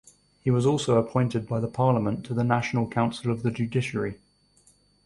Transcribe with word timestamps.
He 0.39 0.49
was 0.49 0.65
also 0.65 0.95
appointed 0.97 1.47
by 1.47 1.59
the 1.59 1.67
parliament 1.67 2.25
to 2.25 2.33
the 2.33 2.43
National 2.43 2.87
Council 2.87 3.29
of 3.31 3.43
the 3.43 3.51
Judiciary. 3.51 4.15